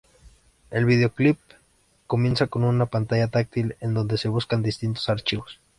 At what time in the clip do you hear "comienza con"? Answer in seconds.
2.07-2.63